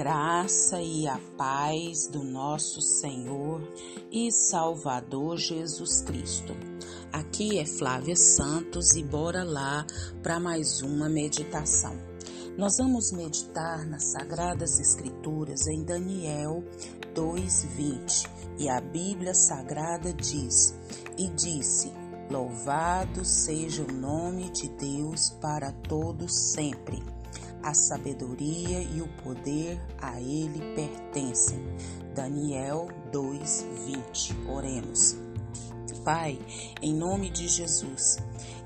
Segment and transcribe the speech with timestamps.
[0.00, 3.60] graça e a paz do nosso Senhor
[4.10, 6.56] e Salvador Jesus Cristo.
[7.12, 9.86] Aqui é Flávia Santos e bora lá
[10.22, 11.98] para mais uma meditação.
[12.56, 16.64] Nós vamos meditar nas Sagradas Escrituras em Daniel
[17.14, 18.26] 2:20
[18.58, 20.74] e a Bíblia Sagrada diz:
[21.18, 21.92] E disse:
[22.30, 27.19] Louvado seja o nome de Deus para todos sempre
[27.62, 31.58] a sabedoria e o poder a ele pertencem.
[32.14, 34.34] Daniel 2:20.
[34.48, 35.16] Oremos.
[36.04, 36.38] Pai,
[36.80, 38.16] em nome de Jesus,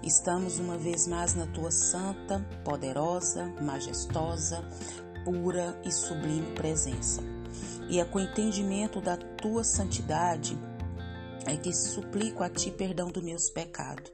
[0.02, 4.64] estamos uma vez mais na tua santa, poderosa, majestosa,
[5.24, 7.22] pura e sublime presença.
[7.88, 10.56] E é com entendimento da tua santidade
[11.46, 14.10] é que suplico a ti perdão dos meus pecados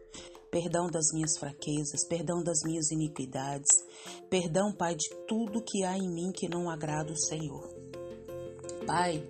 [0.51, 3.71] perdão das minhas fraquezas, perdão das minhas iniquidades,
[4.29, 7.81] perdão, Pai, de tudo que há em mim que não agrada o Senhor.
[8.87, 9.23] Pai,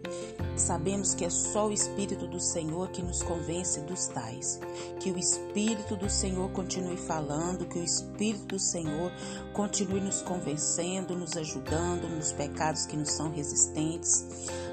[0.56, 4.58] sabemos que é só o Espírito do Senhor que nos convence dos tais.
[5.00, 9.12] Que o Espírito do Senhor continue falando, que o Espírito do Senhor
[9.52, 14.24] continue nos convencendo, nos ajudando nos pecados que nos são resistentes.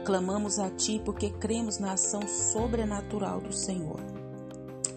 [0.05, 4.16] Clamamos a Ti porque cremos na ação sobrenatural do Senhor.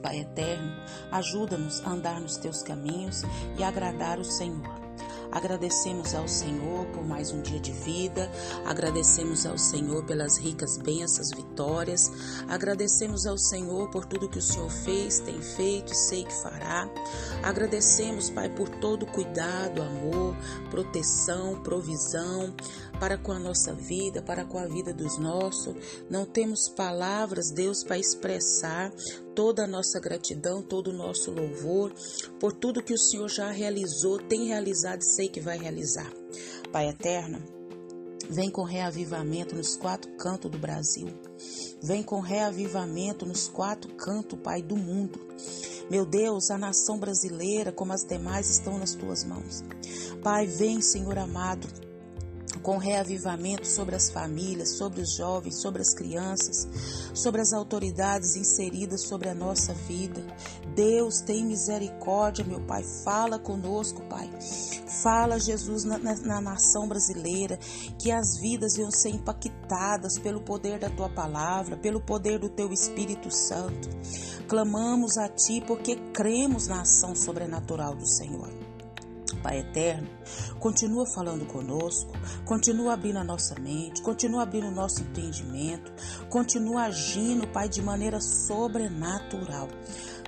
[0.03, 0.73] Pai eterno,
[1.13, 3.23] ajuda-nos a andar nos teus caminhos
[3.59, 4.81] e agradar o Senhor.
[5.33, 8.29] Agradecemos ao Senhor por mais um dia de vida,
[8.67, 12.11] agradecemos ao Senhor pelas ricas bênçãos, vitórias,
[12.49, 16.89] agradecemos ao Senhor por tudo que o Senhor fez, tem feito e sei que fará.
[17.45, 20.35] Agradecemos, Pai, por todo cuidado, amor,
[20.69, 22.53] proteção, provisão
[23.01, 25.75] para com a nossa vida, para com a vida dos nossos.
[26.11, 28.93] Não temos palavras, Deus, para expressar
[29.35, 31.95] toda a nossa gratidão, todo o nosso louvor
[32.39, 36.13] por tudo que o Senhor já realizou, tem realizado e sei que vai realizar.
[36.71, 37.43] Pai eterno,
[38.29, 41.09] vem com reavivamento nos quatro cantos do Brasil.
[41.83, 45.19] Vem com reavivamento nos quatro cantos, Pai, do mundo.
[45.91, 49.65] Meu Deus, a nação brasileira, como as demais, estão nas tuas mãos.
[50.23, 51.67] Pai, vem, Senhor amado
[52.71, 56.69] com reavivamento sobre as famílias, sobre os jovens, sobre as crianças,
[57.13, 60.23] sobre as autoridades inseridas sobre a nossa vida.
[60.73, 62.85] Deus, tem misericórdia, meu Pai.
[63.03, 64.31] Fala conosco, Pai.
[65.03, 67.59] Fala, Jesus, na, na, na nação brasileira,
[67.99, 72.73] que as vidas venham ser impactadas pelo poder da tua palavra, pelo poder do teu
[72.73, 73.89] Espírito Santo.
[74.47, 78.60] Clamamos a Ti porque cremos na ação sobrenatural do Senhor.
[79.43, 80.09] Pai eterno,
[80.59, 82.13] continua falando conosco,
[82.45, 85.93] continua abrindo a nossa mente, continua abrindo o nosso entendimento,
[86.29, 89.69] continua agindo, Pai, de maneira sobrenatural.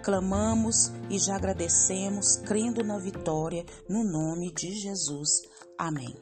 [0.03, 5.43] Clamamos e já agradecemos, crendo na vitória, no nome de Jesus.
[5.79, 6.17] Amém.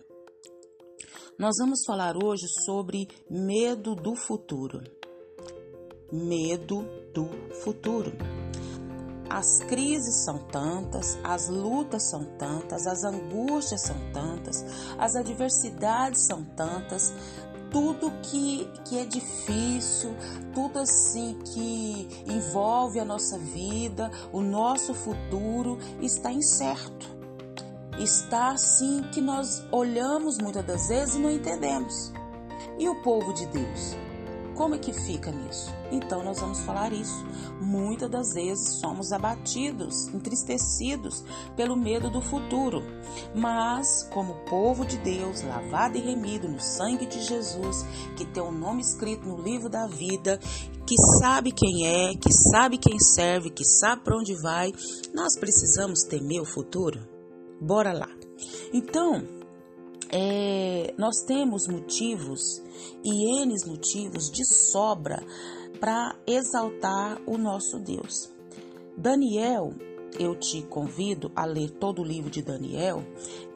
[1.39, 4.83] Nós vamos falar hoje sobre medo do futuro.
[6.13, 6.85] Medo
[7.15, 7.31] do
[7.63, 8.13] futuro.
[9.31, 14.65] As crises são tantas, as lutas são tantas, as angústias são tantas,
[14.99, 17.15] as adversidades são tantas,
[17.71, 20.17] tudo que, que é difícil,
[20.53, 27.09] tudo assim que envolve a nossa vida, o nosso futuro, está incerto.
[28.01, 32.13] Está assim que nós olhamos muitas das vezes e não entendemos.
[32.81, 33.97] E o povo de Deus?
[34.61, 35.75] Como é que fica nisso?
[35.91, 37.25] Então nós vamos falar isso.
[37.63, 41.25] Muitas das vezes somos abatidos, entristecidos
[41.57, 42.83] pelo medo do futuro.
[43.35, 47.87] Mas, como povo de Deus, lavado e remido no sangue de Jesus,
[48.19, 50.39] que tem o um nome escrito no livro da vida,
[50.87, 54.75] que sabe quem é, que sabe quem serve, que sabe para onde vai,
[55.15, 57.01] nós precisamos temer o futuro?
[57.59, 58.11] Bora lá.
[58.75, 59.40] Então,
[60.13, 62.63] é, nós temos motivos
[63.05, 65.23] e N motivos de sobra
[65.79, 68.33] para exaltar o nosso Deus.
[68.97, 69.73] Daniel,
[70.19, 73.05] eu te convido a ler todo o livro de Daniel,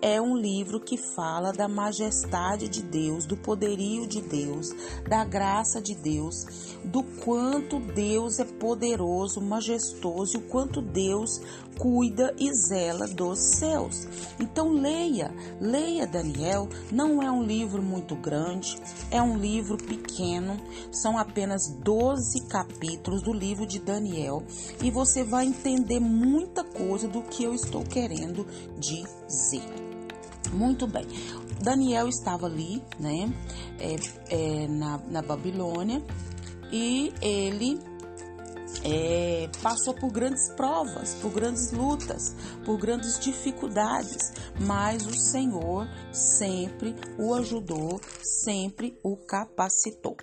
[0.00, 4.70] é um livro que fala da majestade de Deus, do poderio de Deus,
[5.08, 11.40] da graça de Deus, do quanto Deus é poderoso, majestoso e o quanto Deus
[11.78, 14.06] cuida e zela dos céus.
[14.38, 16.68] Então leia, leia Daniel.
[16.90, 18.76] Não é um livro muito grande,
[19.10, 20.56] é um livro pequeno,
[20.90, 24.42] são apenas 12 capítulos do livro de Daniel
[24.82, 28.46] e você vai entender muita coisa do que eu estou querendo
[28.78, 29.62] dizer.
[30.52, 31.06] Muito bem.
[31.62, 33.32] Daniel estava ali, né,
[33.78, 33.96] é,
[34.28, 36.02] é, na, na Babilônia,
[36.70, 37.80] e ele
[38.82, 42.34] é, passou por grandes provas, por grandes lutas,
[42.64, 50.16] por grandes dificuldades, mas o Senhor sempre o ajudou, sempre o capacitou.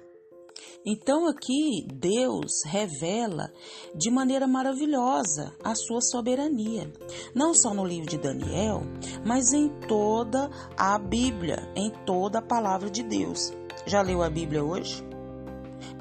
[0.86, 3.51] Então aqui Deus revela
[3.95, 6.92] de maneira maravilhosa a sua soberania,
[7.36, 8.81] não só no livro de Daniel,
[9.25, 13.54] mas em toda a Bíblia, em toda a palavra de Deus.
[13.86, 15.04] Já leu a Bíblia hoje?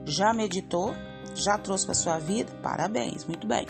[0.06, 0.94] Já meditou?
[1.35, 2.53] Já trouxe para sua vida?
[2.62, 3.67] Parabéns, muito bem.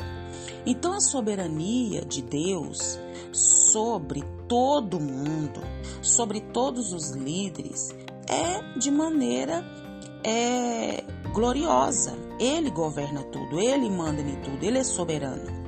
[0.67, 2.99] Então a soberania de Deus
[3.33, 5.61] sobre todo mundo,
[6.03, 7.95] sobre todos os líderes,
[8.29, 9.65] é de maneira
[10.25, 12.17] é gloriosa.
[12.39, 15.61] Ele governa tudo, ele manda em tudo, ele é soberano.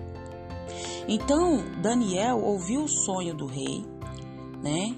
[1.09, 3.85] Então, Daniel ouviu o sonho do rei,
[4.63, 4.95] né?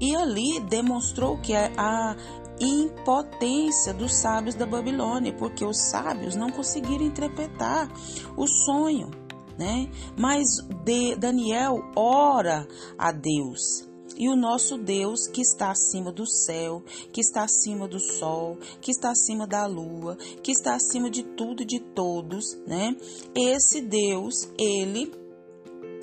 [0.00, 2.16] E ali demonstrou que a
[2.60, 7.90] impotência dos sábios da Babilônia, porque os sábios não conseguiram interpretar
[8.36, 9.10] o sonho,
[9.58, 9.90] né?
[10.16, 10.46] Mas
[10.84, 12.66] de Daniel ora
[12.98, 13.88] a Deus
[14.20, 18.90] e o nosso Deus que está acima do céu, que está acima do sol, que
[18.90, 22.94] está acima da lua, que está acima de tudo e de todos, né?
[23.34, 25.10] Esse Deus, ele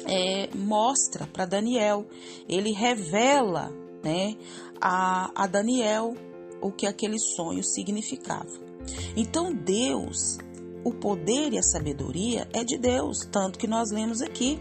[0.06, 2.08] é, mostra para Daniel,
[2.50, 3.72] ele revela,
[4.04, 4.36] né,
[4.82, 6.16] a, a Daniel
[6.62, 8.50] o que aquele sonho significava.
[9.16, 10.38] Então Deus,
[10.84, 14.60] o poder e a sabedoria é de Deus, tanto que nós lemos aqui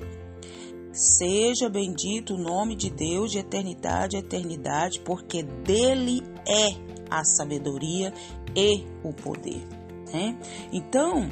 [0.97, 6.69] Seja bendito o nome de Deus de eternidade a eternidade, porque dele é
[7.11, 8.15] a sabedoria
[8.57, 9.63] e o poder.
[10.11, 10.39] Né?
[10.73, 11.29] Então,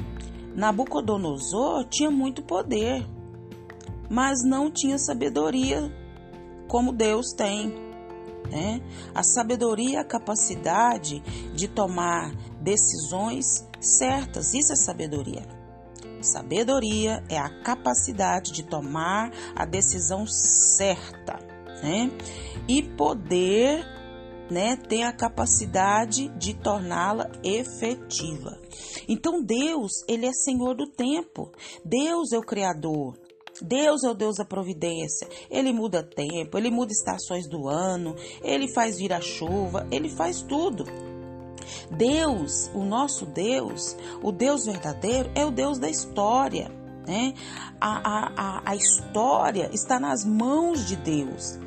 [0.55, 3.03] Nabucodonosor tinha muito poder,
[4.07, 5.91] mas não tinha sabedoria
[6.67, 7.73] como Deus tem.
[8.49, 8.81] Né?
[9.13, 11.21] A sabedoria a capacidade
[11.53, 15.43] de tomar decisões certas, isso é sabedoria.
[16.21, 21.39] Sabedoria é a capacidade de tomar a decisão certa,
[21.83, 22.09] né?
[22.67, 23.85] E poder,
[24.49, 28.59] né, tem a capacidade de torná-la efetiva.
[29.07, 31.51] Então Deus, ele é Senhor do tempo.
[31.83, 33.15] Deus é o criador.
[33.61, 35.27] Deus é o Deus da providência.
[35.49, 40.41] Ele muda tempo, ele muda estações do ano, ele faz vir a chuva, ele faz
[40.41, 40.85] tudo.
[41.91, 46.69] Deus, o nosso Deus, o Deus verdadeiro, é o Deus da história.
[47.07, 47.33] Né?
[47.79, 51.59] A, a, a história está nas mãos de Deus,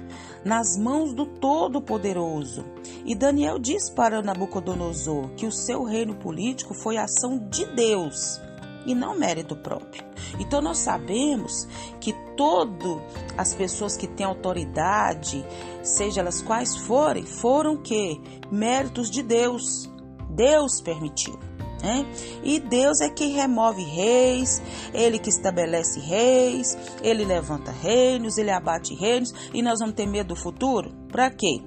[0.45, 2.65] nas mãos do Todo-Poderoso.
[3.05, 8.41] E Daniel diz para Nabucodonosor que o seu reino político foi ação de Deus
[8.87, 10.05] e não mérito próprio.
[10.39, 11.67] Então nós sabemos
[12.01, 13.01] que todas
[13.37, 15.45] as pessoas que têm autoridade,
[15.83, 18.21] seja elas quais forem, foram que
[18.51, 19.91] méritos de Deus.
[20.31, 21.39] Deus permitiu.
[21.83, 22.05] Né?
[22.43, 24.61] E Deus é quem remove reis,
[24.93, 30.29] Ele que estabelece reis, Ele levanta reinos, Ele abate reinos, e nós vamos ter medo
[30.29, 30.93] do futuro?
[31.09, 31.61] Para quê?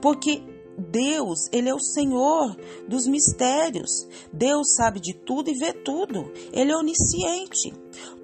[0.00, 0.42] Porque
[0.80, 2.56] Deus, Ele é o Senhor
[2.88, 4.06] dos mistérios.
[4.32, 6.32] Deus sabe de tudo e vê tudo.
[6.52, 7.72] Ele é onisciente.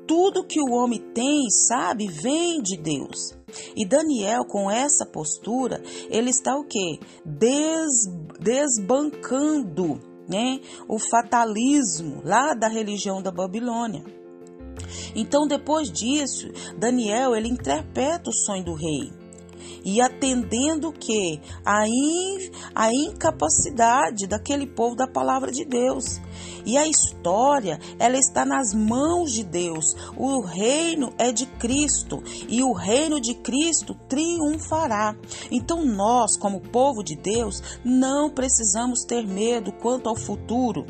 [0.07, 3.35] Tudo que o homem tem, sabe, vem de Deus.
[3.75, 7.01] E Daniel, com essa postura, ele está o quê?
[7.25, 8.07] Des,
[8.39, 14.05] desbancando né, o fatalismo lá da religião da Babilônia.
[15.15, 16.49] Então, depois disso,
[16.79, 19.11] Daniel ele interpreta o sonho do rei
[19.85, 26.21] e atendendo que a, in, a incapacidade daquele povo da palavra de Deus.
[26.65, 29.97] E a história, ela está nas mãos de Deus.
[30.17, 35.15] O reino é de Cristo e o reino de Cristo triunfará.
[35.51, 40.85] Então nós, como povo de Deus, não precisamos ter medo quanto ao futuro.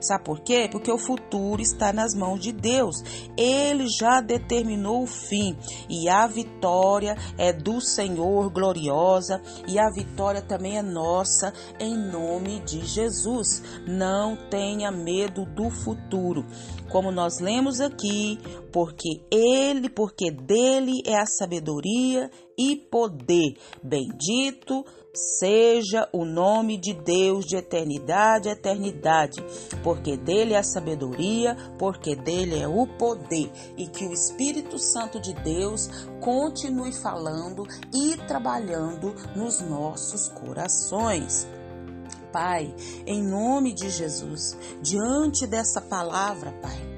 [0.00, 0.68] Sabe por quê?
[0.70, 2.96] Porque o futuro está nas mãos de Deus.
[3.36, 5.56] Ele já determinou o fim
[5.88, 12.60] e a vitória é do Senhor gloriosa e a vitória também é nossa em nome
[12.60, 13.62] de Jesus.
[13.86, 16.46] Não tenha medo do futuro.
[16.90, 18.38] Como nós lemos aqui,
[18.72, 22.30] porque ele, porque dele é a sabedoria
[22.60, 23.56] e poder.
[23.82, 29.42] Bendito seja o nome de Deus de eternidade a eternidade,
[29.82, 35.18] porque dele é a sabedoria, porque dele é o poder, e que o Espírito Santo
[35.18, 35.88] de Deus
[36.20, 41.48] continue falando e trabalhando nos nossos corações.
[42.30, 42.72] Pai,
[43.06, 46.89] em nome de Jesus, diante dessa palavra, Pai,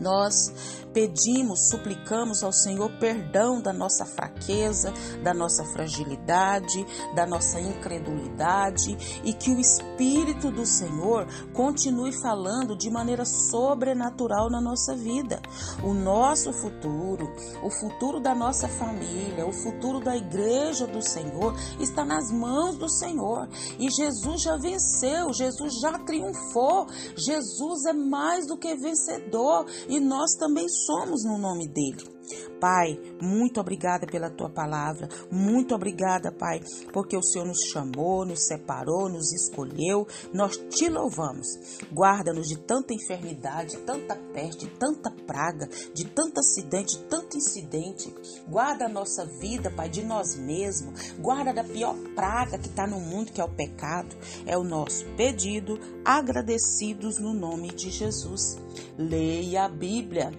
[0.00, 0.52] Nós
[0.96, 9.34] pedimos, suplicamos ao Senhor perdão da nossa fraqueza, da nossa fragilidade, da nossa incredulidade e
[9.34, 15.38] que o Espírito do Senhor continue falando de maneira sobrenatural na nossa vida.
[15.84, 17.30] O nosso futuro,
[17.62, 22.88] o futuro da nossa família, o futuro da igreja do Senhor está nas mãos do
[22.88, 23.46] Senhor.
[23.78, 30.34] E Jesus já venceu, Jesus já triunfou, Jesus é mais do que vencedor e nós
[30.34, 32.15] também somos no nome dele.
[32.60, 36.60] Pai, muito obrigada pela tua palavra, muito obrigada, Pai,
[36.92, 41.46] porque o Senhor nos chamou, nos separou, nos escolheu, nós te louvamos.
[41.92, 48.14] Guarda-nos de tanta enfermidade, tanta peste, tanta praga, de tanto acidente, de tanto incidente.
[48.48, 51.12] Guarda a nossa vida, Pai, de nós mesmos.
[51.18, 54.16] Guarda da pior praga que está no mundo, que é o pecado.
[54.46, 58.56] É o nosso pedido, agradecidos no nome de Jesus.
[58.98, 60.32] Leia a Bíblia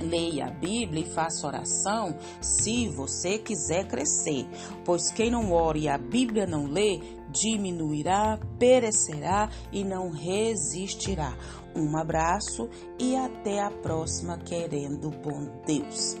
[0.00, 4.46] Leia a Bíblia e faça oração se você quiser crescer,
[4.84, 7.00] pois quem não ora e a Bíblia não lê,
[7.30, 11.36] diminuirá, perecerá e não resistirá.
[11.74, 16.16] Um abraço e até a próxima, querendo bom Deus.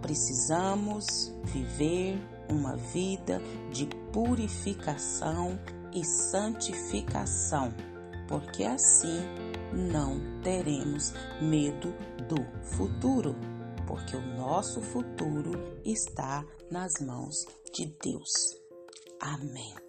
[0.00, 2.18] Precisamos viver
[2.48, 5.58] uma vida de purificação
[5.92, 7.74] e santificação,
[8.26, 9.20] porque assim
[9.78, 11.94] não teremos medo
[12.28, 12.44] do
[12.74, 13.34] futuro,
[13.86, 18.58] porque o nosso futuro está nas mãos de Deus.
[19.20, 19.87] Amém.